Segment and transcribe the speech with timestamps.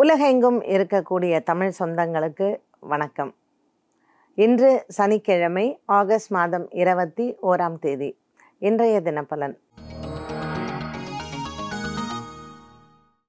[0.00, 3.34] உலகெங்கும் இருக்கக்கூடிய தமிழ் சொந்தங்களுக்கு வணக்கம்.
[4.34, 8.18] இன்று சனிக்கிழமை ஆகஸ்ட் மாதம் இருபத்தி ஓராம் தேதி.
[8.58, 9.58] இன்றைய தினப்பலன்.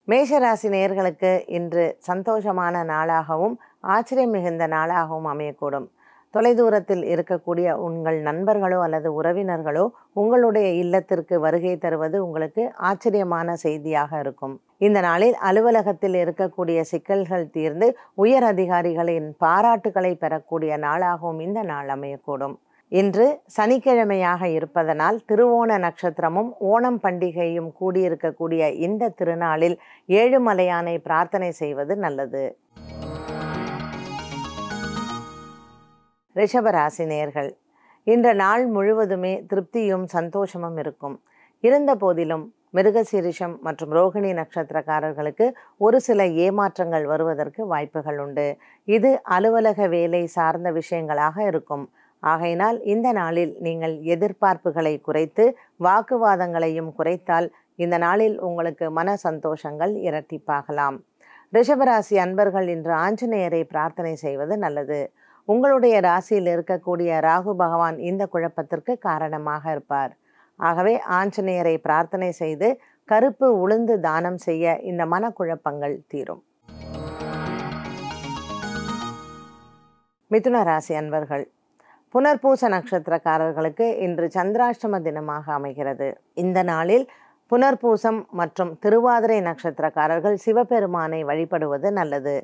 [0.08, 5.88] மேஷராசி நேர்களுக்கு இன்று சந்தோஷமான நாளாகவும் ஆச்சரியம் மிகுந்த நாளாகவும் அமையக்கூடும்.
[6.34, 9.86] தொலைதூரத்தில் இருக்கக்கூடிய உங்கள் நண்பர்களோ அல்லது உறவினர்களோ
[10.22, 14.56] உங்களுடைய இல்லத்திற்கு வருகை தருவது உங்களுக்கு ஆச்சரியமான செய்தியாக இருக்கும்.
[14.88, 17.90] இந்த நாளில் அலுவலகத்தில் இருக்கக்கூடிய சிக்கல்கள் தீர்ந்து
[18.24, 22.56] உயர் அதிகாரிகளின் பாராட்டுகளை பெறக்கூடிய நாளாகவும் இந்த நாள் அமையக்கூடும்.
[22.92, 23.26] இன்று
[23.58, 29.78] சனிக்கிழமையாக இருப்பதனால் திருவோண நட்சத்திரமும் ஓணம் பண்டிகையும் கூடியிருக்கக்கூடிய இந்த திருநாளில்
[30.22, 32.44] ஏழுமலையானை பிரார்த்தனை செய்வது நல்லது.
[36.40, 37.52] ரிஷபராசி நேர்கள்.
[38.04, 41.16] இந்த நாள் முழுவதுமே திருப்தியும் சந்தோஷமும் இருக்கும்.
[41.60, 42.46] இருந்த போதிலும்
[42.76, 45.46] மிருகசீரிஷம் மற்றும் ரோகிணி நட்சத்திரக்காரர்களுக்கு
[45.78, 48.48] ஒரு சில ஏமாற்றங்கள் வருவதற்கு வாய்ப்புகள் உண்டு.
[48.86, 51.86] இது அலுவலக வேலை சார்ந்த விஷயங்களாக இருக்கும்.
[52.20, 55.46] ஆகையினால் இந்த நாளில் நீங்கள் எதிர்பார்ப்புகளை குறைத்து
[55.88, 60.98] வாக்குவாதங்களையும் குறைத்தால் இந்த நாளில் உங்களுக்கு மன சந்தோஷங்கள் இரட்டிப்பாகலாம்.
[61.54, 65.00] ரிஷபராசி அன்பர்கள் இன்று ஆஞ்சநேயரை பிரார்த்தனை செய்வது நல்லது.
[65.48, 70.12] உங்களுடைய ராசியில் இருக்கக்கூடிய ராகு பகவான் இந்த குழப்பத்திற்கு காரணமாக இருப்பார்.
[70.60, 72.68] ஆகவே ஆஞ்சநேயரை பிரார்த்தனை செய்து
[73.10, 76.44] கருப்பு உளுந்து தானம் செய்ய இந்த மனக்குழப்பங்கள் தீரும்.
[80.32, 81.44] மிதுன ராசி அன்பர்கள்
[82.14, 86.08] புனர்பூச நட்சத்திரக்காரர்களுக்கு இன்று சந்திராஷ்டம தினமாக அமைகிறது.
[86.34, 87.06] இந்த நாளில்
[87.52, 92.36] புனர்பூசம் மற்றும் திருவாதிரை நட்சத்திரக்காரர்கள் சிவபெருமானை வழிபடுவது நல்லது.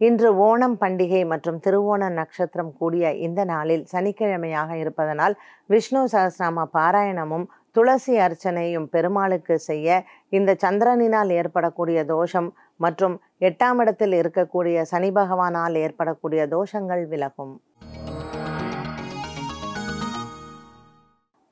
[0.00, 5.34] இன்று ஓணம் பண்டிகை மற்றும் திருவோண நட்சத்திரம் கூடிய இந்த நாளில் சனிக்கிழமையாக இருப்பதனால்
[5.72, 7.44] விஷ்ணு சகஸ்நாம பாராயணமும்
[7.76, 9.98] துளசி அர்ச்சனையும் பெருமாளுக்கு செய்ய
[10.38, 12.48] இந்த சந்திரனினால் ஏற்படக்கூடிய தோஷம்
[12.84, 13.16] மற்றும்
[13.48, 17.54] எட்டாம் இடத்தில் இருக்கக்கூடிய சனி பகவானால் ஏற்படக்கூடிய தோஷங்கள் விலகும்.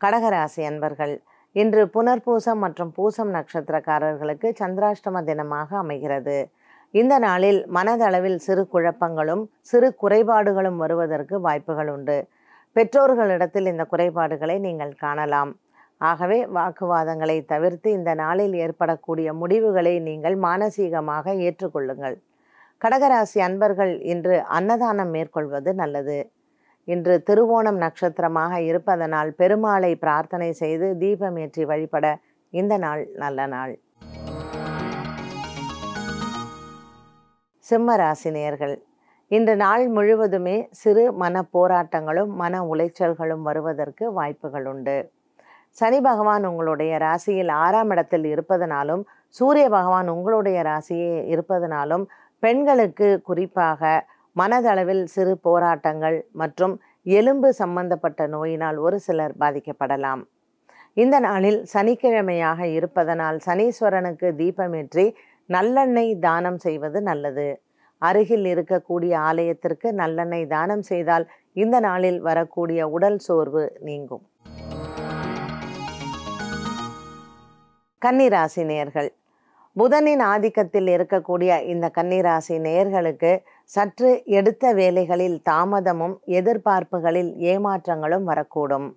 [0.00, 1.14] கடகராசி அன்பர்கள்
[1.56, 6.38] இன்று புனர்பூசம் மற்றும் பூசம் நட்சத்திரக்காரர்களுக்கு சந்திராஷ்டம தினமாக அமைகிறது.
[6.94, 12.16] இந்த நாளில் மனதளவில் சிறு குழப்பங்களும் சிறு குறைபாடுகளும் வருவதற்கு வாய்ப்புகள் உண்டு.
[12.76, 15.50] பெற்றோர்களிடத்தில் இந்த குறைபாடுகளை நீங்கள் காணலாம்.
[16.00, 22.16] ஆகவே வாக்குவாதங்களை தவிர்த்து இந்த நாளில் ஏற்படக்கூடிய முடிவுகளை நீங்கள் மானசீகமாக ஏற்றுக்கொள்ளுங்கள்.
[22.82, 26.18] கடகராசி அன்பர்கள் இன்று அன்னதானம் மேற்கொள்வது நல்லது.
[26.88, 32.06] இன்று திருவோணம் நட்சத்திரமாக இருப்பதனால் பெருமாளை பிரார்த்தனை செய்து தீபமேற்றி வழிபட
[32.52, 33.74] இந்த நாள் நல்ல நாள்.
[37.68, 38.74] சிம்ம ராசினியர்கள்
[39.30, 44.96] இன்று நாள் முழுவதுமே சிறு மன போராட்டங்களும் மன உளைச்சல்களும் வருவதற்கு வாய்ப்புகள் உண்டு.
[45.78, 49.02] சனி பகவான் உங்களுடைய ராசியில் ஆறாம் இடத்தில் இருப்பதனாலும்
[49.34, 52.04] சூரிய பகவான் உங்களுடைய ராசியே இருப்பதனாலும்
[52.42, 53.90] பெண்களுக்கு குறிப்பாக
[54.36, 56.74] மனதளவில் சிறு போராட்டங்கள் மற்றும்
[57.18, 60.22] எலும்பு சம்பந்தப்பட்ட நோயினால் ஒரு சிலர் பாதிக்கப்படலாம்.
[61.02, 65.06] இந்த நாளில் சனிக்கிழமையாக இருப்பதனால் சனீஸ்வரனுக்கு தீபமேற்றி
[65.54, 67.60] நல்லெண்ணெய் தானம் செய்வது நல்லது.
[67.98, 74.24] அருகில் இருக்கக்கூடிய ஆலயத்திற்கு நல்லெண்ணெய் தானம் செய்தால் இந்த நாளில் வரக்கூடிய உடல் சோர்வு நீங்கும்.
[78.02, 79.08] கன்னிராசி நேர்கள்.
[79.76, 83.32] புதனின் ஆதிக்கத்தில் இருக்கக்கூடிய இந்த கன்னிராசி நேர்களுக்கு
[83.64, 88.88] சற்று எடுத்த வேலைகளில் தாமதமும் எதிர்பார்ப்புகளில் ஏமாற்றங்களும் வரக்கூடும்.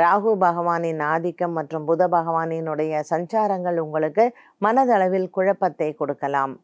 [0.00, 4.24] ராகு பகவானின் ஆதிக்கம் மற்றும் புத பகவானினுடைய சஞ்சாரங்கள் உங்களுக்கு
[4.64, 6.54] மனதளவில் குழப்பத்தை கொடுக்கலாம்.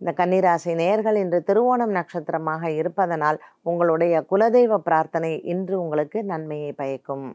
[0.00, 3.38] இந்த கன்னிராசி நேர்கள் இன்று திருவோணம் நட்சத்திரமாக இருப்பதனால்
[3.70, 7.26] உங்களுடைய குலதெய்வ பிரார்த்தனை இன்று உங்களுக்கு நன்மையை பயக்கும்.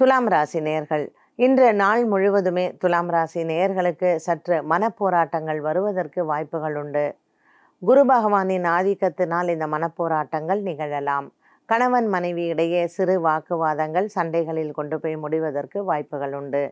[0.00, 1.06] துலாம் ராசி நேர்கள்
[1.46, 7.06] இன்று நாள் முழுவதுமே துலாம் ராசி நேயர்களுக்கு சற்று மனப்போராட்டங்கள் வருவதற்கு வாய்ப்புகள் உண்டு.
[7.82, 11.26] குரு பகவானின் ஆதிக்கத்தினால் இந்த மனப்போராட்டங்கள் நிகழலாம்.
[11.68, 16.62] கணவன் மனைவி இடையே சிறு வாக்குவாதங்கள் சண்டைகளில் கொண்டு போய் முடிவதற்கு வாய்ப்புகள் உண்டு.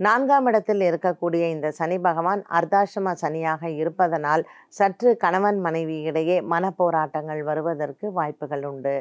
[0.00, 4.44] நான்காம் இடத்தில் இருக்கக்கூடிய இந்த சனி பகவான் அர்த்தாசிரம சனியாக இருப்பதனால்
[4.78, 8.96] சற்று கணவன் மனைவி இடையே மனப்போராட்டங்கள் வருவதற்கு வாய்ப்புகள் உண்டு.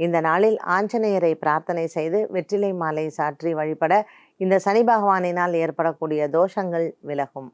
[0.00, 4.02] இந்த நாளில் ஆஞ்சநேயரை பிரார்த்தனை செய்து வெற்றிலை மாலை சாற்றி வழிபட
[4.40, 7.50] இந்த சனி பகவானினால் ஏற்படக்கூடிய தோஷங்கள் விலகும்.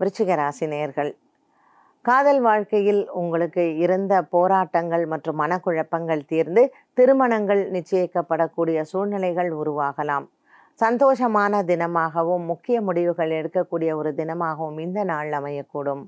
[0.00, 1.12] விருச்சிகராசி நேர்கள்
[2.04, 6.62] காதல் வாழ்க்கையில் உங்களுக்கு இருந்த போராட்டங்கள் மற்றும் மனக்குழப்பங்கள் தீர்ந்து
[6.94, 10.26] திருமணங்கள் நிச்சயிக்கப்படக்கூடிய சூழ்நிலைகள் உருவாகலாம்.
[10.82, 16.02] சந்தோஷமான தினமாகவும் முக்கிய முடிவுகள் எடுக்கக்கூடிய ஒரு தினமாகவும் இந்த நாள் அமையக்கூடும்.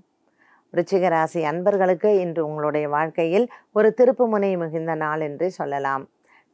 [0.74, 6.04] ரிச்சிகராசி ராசி அன்பர்களுக்கு இன்று உங்களுடைய வாழ்க்கையில் ஒரு திருப்புமுனை மிகுந்த நாள் என்று சொல்லலாம்.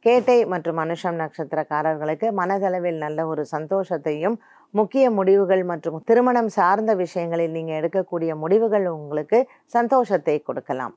[0.05, 4.37] கேட்டை மற்றும் மனுஷம் நட்சத்திரக்காரர்களுக்கு மனதளவில் நல்ல ஒரு சந்தோஷத்தையும்
[4.77, 9.37] முக்கிய முடிவுகள் மற்றும் திருமணம் சார்ந்த விஷயங்களில் நீங்கள் எடுக்கக்கூடிய முடிவுகள் உங்களுக்கு
[9.75, 10.93] சந்தோஷத்தை கொடுக்கலாம்.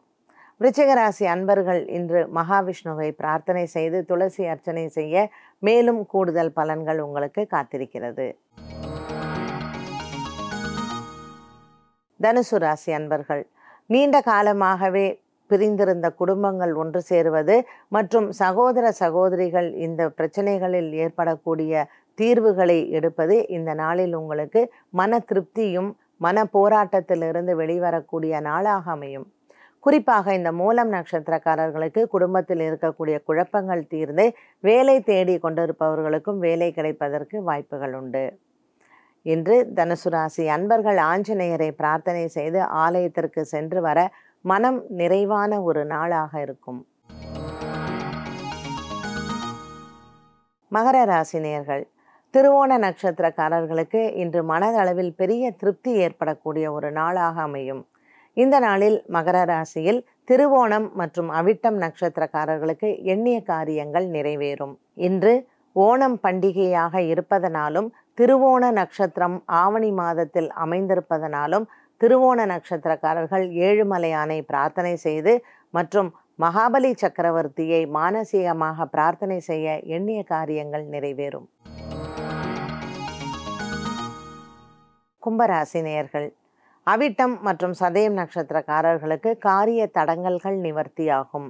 [0.60, 5.14] விருச்சிகராசி அன்பர்கள் இன்று மகாவிஷ்ணுவை பிரார்த்தனை செய்து துளசி அர்ச்சனை செய்ய
[5.66, 8.26] மேலும் கூடுதல் பலன்கள் உங்களுக்கு காத்திருக்கிறது.
[12.20, 13.44] தனுசு ராசி அன்பர்கள்
[13.94, 15.06] நீண்ட காலமாகவே
[15.50, 17.54] பிரிந்திருந்த குடும்பங்கள் ஒன்று சேருவது
[17.96, 21.84] மற்றும் சகோதர சகோதரிகள் இந்த பிரச்சனைகளில் ஏற்படக்கூடிய
[22.20, 24.60] தீர்வுகளை எடுப்பது இந்த நாளில் உங்களுக்கு
[25.00, 25.90] மன திருப்தியும்
[26.26, 29.26] மன போராட்டத்திலிருந்து வெளிவரக்கூடிய நாளாக அமையும்.
[29.84, 34.24] குறிப்பாக இந்த மூலம் நட்சத்திரக்காரர்களுக்கு குடும்பத்தில் இருக்கக்கூடிய குழப்பங்கள் தீர்ந்து
[34.68, 38.24] வேலை தேடி கொண்டிருப்பவர்களுக்கும் வேலை கிடைப்பதற்கு வாய்ப்புகள் உண்டு.
[39.26, 43.98] இன்று தனுசு ராசி அன்பர்கள் ஆஞ்சநேயரை பிரார்த்தனை செய்து ஆலயத்திற்கு சென்று வர
[44.44, 46.80] மனம் நிறைவான ஒரு நாளாக இருக்கும்.
[50.72, 51.84] மகர ராசினியர்கள்
[52.34, 57.80] திருவோண நட்சத்திரக்காரர்களுக்கு இன்று மனதளவில் பெரிய திருப்தி ஏற்படக்கூடிய ஒரு நாளாக அமையும்.
[58.36, 64.74] இந்த நாளில் மகர ராசியில் திருவோணம் மற்றும் அவிட்டம் நட்சத்திரக்காரர்களுக்கு எண்ணிய காரியங்கள் நிறைவேறும்.
[65.08, 65.32] இன்று
[65.76, 67.88] ஓணம் பண்டிகையாக இருப்பதனாலும்
[68.20, 71.66] திருவோண நட்சத்திரம் ஆவணி மாதத்தில் அமைந்திருப்பதனாலும்
[72.00, 75.32] திருவோண நட்சத்திரக்காரர்கள் ஏழுமலையானை பிரார்த்தனை செய்து
[75.74, 76.10] மற்றும்
[76.42, 81.46] மகாபலி சக்கரவர்த்தியை மானசீகமாக பிரார்த்தனை செய்ய எண்ணிய காரியங்கள் நிறைவேறும்.
[85.28, 86.28] கும்பராசி நேயர்கள்
[86.86, 91.48] அவிட்டம் மற்றும் சதயம் நட்சத்திரக்காரர்களுக்கு காரிய தடங்கல்கள் நிவர்த்தியாகும்.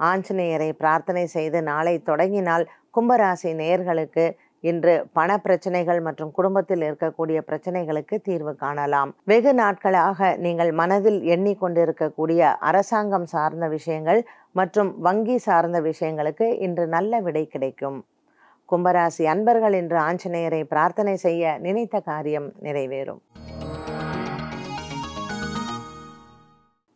[0.00, 2.64] ஆஞ்சநேயரை பிரார்த்தனை செய்து நாளை தொடங்கினால்
[2.96, 4.24] கும்பராசி நேயர்களுக்கு
[4.70, 9.10] இன்று பண பிரச்சனைகள் மற்றும் குடும்பத்தில் இருக்கக்கூடிய பிரச்சனைகளுக்கு தீர்வு காணலாம்.
[9.30, 12.40] வெகு நாட்களாக நீங்கள் மனதில் எண்ணிக்கொண்டிருக்கக்கூடிய
[12.70, 14.20] அரசாங்கம் சார்ந்த விஷயங்கள்
[14.60, 18.00] மற்றும் வங்கி சார்ந்த விஷயங்களுக்கு இன்று நல்ல விடை கிடைக்கும்.
[18.70, 23.20] கும்பராசி அன்பர்கள் இன்று ஆஞ்சநேயரை பிரார்த்தனை செய்ய நினைத்த காரியம் நிறைவேறும்.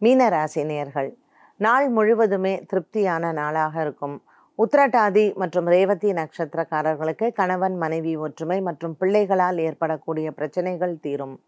[0.02, 1.10] மீனராசி நேர்கள்
[1.56, 4.22] நாள் முழுவதுமே திருப்தியான நாளாக இருக்கும்.
[4.58, 11.40] உத்திரட்டாதி மற்றும் ரேவதி நட்சத்திரக்காரர்களுக்கு கணவன் மனைவி ஒற்றுமை மற்றும் பிள்ளைகளால் ஏற்படக்கூடிய பிரச்சனைகள் தீரும்.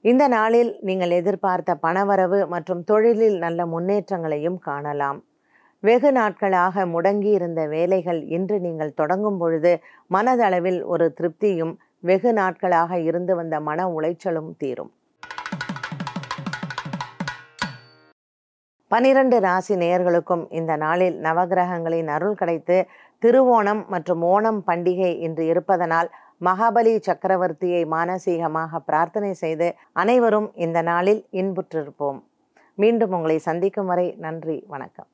[0.00, 5.20] இந்த நாளில் நீங்கள் எதிர்பார்த்த பணவரவு மற்றும் தொழிலில் நல்ல முன்னேற்றங்களையும் காணலாம்.
[5.86, 9.72] வெகு நாட்களாக முடங்கியிருந்த வேலைகள் இன்று நீங்கள் தொடங்கும் பொழுது
[10.14, 11.72] மனதளவில் ஒரு திருப்தியும்
[12.08, 14.90] வெகு நாட்களாக இருந்து வந்த மன உளைச்சலும் தீரும்.
[18.90, 22.76] பனிரெண்டு ராசி நேயர்களுக்கும் இந்த நாளில் நவகிரகங்களின் அருள் கிடைத்து
[23.22, 26.08] திருவோணம் மற்றும் ஓணம் பண்டிகை இன்று இருப்பதனால்
[26.46, 29.68] மகாபலி சக்கரவர்த்தியை மானசீகமாக பிரார்த்தனை செய்து
[30.02, 32.20] அனைவரும் இந்த நாளில் இன்புற்றிருப்போம்.
[32.78, 35.08] மீண்டும் உங்களை சந்திக்கும் வரை நன்றி வணக்கம்.